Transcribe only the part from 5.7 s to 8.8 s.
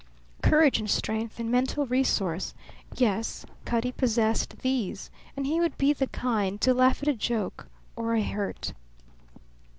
be the kind to laugh at a joke or a hurt.